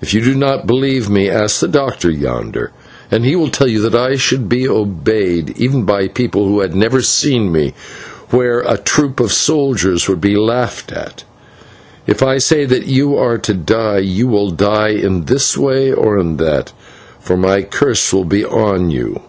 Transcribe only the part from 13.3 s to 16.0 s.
to die, you will die in this way